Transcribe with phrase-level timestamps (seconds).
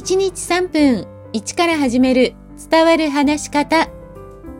[0.00, 2.32] 1日3分1から始める
[2.70, 3.90] 伝わる話し方。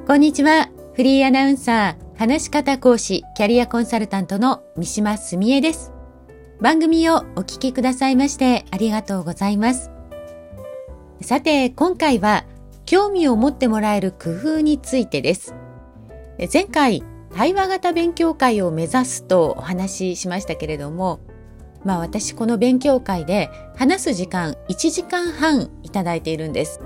[0.06, 0.68] こんにちは。
[0.92, 5.94] フリーアナウンサー、話し方講師、キャリアコンサルタントの三島澄江です。
[6.60, 9.90] 番組をお聞きくださいましてありがとうございます。
[11.22, 12.44] さて、今回は
[12.84, 15.54] 興味を持ってもらえる工夫についてです。
[16.52, 17.02] 前回、
[17.34, 21.20] 対話型勉強会を目指すとお話ししましたけれども、
[21.84, 26.80] まあ私この勉強会で話す時間1時間半いただいているんです。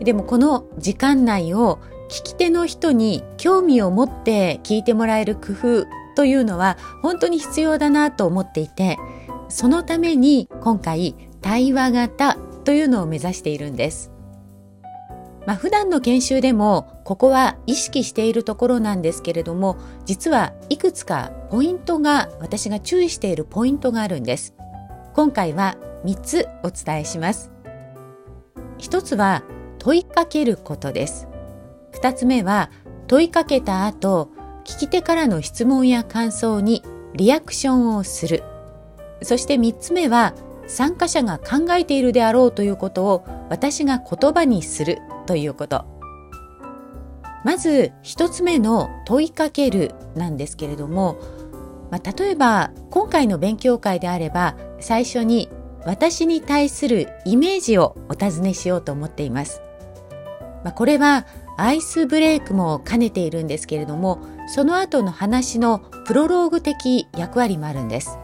[0.00, 5.86] でもこの時間内を聞き手の人に興味を持って聞いてもらえる工夫
[6.16, 8.98] というのは本当に必要だなと思っていて、
[9.48, 14.10] そのために今回対話型というのを目指しているんです。
[15.48, 24.52] まあ、普段の研修でもここは意識しているところなんですけれども実はいくつかポイントが私が注意しているポイントがあるんです。
[25.14, 27.50] 今回は3つお伝えします。
[28.76, 29.42] 1つは
[29.78, 31.28] 問いかけることです。
[31.92, 32.70] 2つ目は
[33.06, 34.30] 問いかけた後
[34.66, 36.82] 聞き手からの質問や感想に
[37.14, 38.42] リアクションをする。
[39.22, 40.34] そして3つ目は
[40.66, 44.98] 参加者が考えているであろうということを私が言葉にする。
[45.28, 45.84] ということ。
[47.44, 51.18] まず一つ目の問いかけるなんですけれども、
[51.90, 55.48] まあ、例えば今回の勉強会であれば最初に
[55.84, 59.62] 私に対するイメージをお尋ねしようと思っています。
[60.64, 61.26] まあ、これは
[61.56, 68.18] アイスブレイクも兼ねているんですけれどもその後の話のプロローグ的役割もあるんです。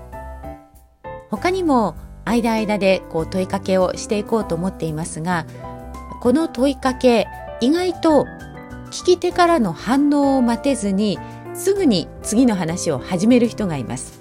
[1.30, 5.46] 他にも間間でこう問いかけをしていこうと思っていますが
[6.24, 7.28] この問いかけ
[7.60, 8.26] 意外と
[8.86, 11.18] 聞き手からの反応を待てずに
[11.52, 14.20] すぐに次の話を始める人がいます。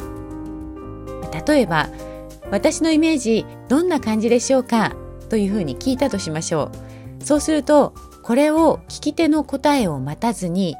[1.47, 1.87] 例えば
[2.51, 4.97] 私のイメージどんな感じでしょうか
[5.29, 6.71] というふうに聞いたとしましょ
[7.21, 7.23] う。
[7.23, 10.75] そうするとこれを聞き手の答えを待たずに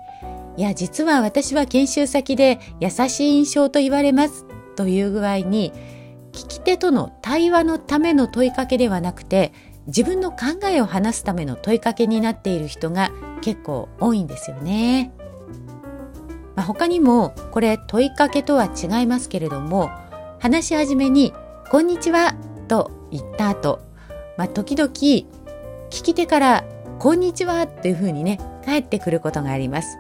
[0.57, 4.45] いや実は私は研修先で優しい印象と言われます
[4.75, 5.72] という具合に
[6.33, 9.53] 聞き手との対話のための問いかけではなくて
[9.88, 13.11] 自分の考えを話すための問いかけになっている人が
[13.41, 15.11] 結構多いんですよね。
[16.55, 19.89] まあ、他にもこれ問いかけとは違いますけれども
[20.39, 21.33] 話し始めに
[21.71, 22.35] 「こんにちは」
[22.67, 23.79] と言った後、
[24.38, 25.25] まあ、時々聞
[25.89, 26.63] き手から
[27.00, 29.97] 「こんにちは」っていうふうにね返ってくることがあります。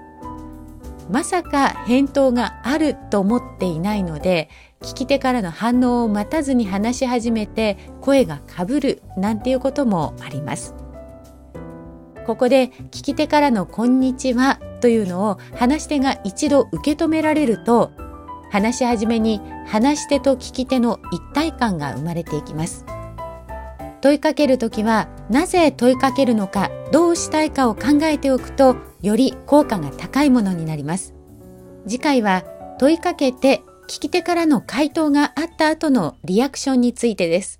[1.09, 4.49] まさか返答があると思っていないので
[4.81, 10.75] 聞き手からの反応を待たずに話し始めて声がかぶるなんていうこともあります。
[12.25, 17.91] ここで聞き手からのこんにちはというのを話し手が一度受け止められると
[18.49, 22.85] 話し始めに話し手と聞き手の一体感が生まれていきます。
[24.01, 31.13] 問いかけるときはなぜ問いかけるのかどうしたいかを考えておくとより効果が高いものになります。
[31.85, 32.43] 次回は
[32.79, 37.59] 問いかけて聞き手からの回答があった後のリアクションについてです。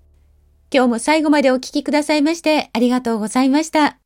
[0.73, 4.02] 今日も最後までお聞きくださいましてありがとうございました。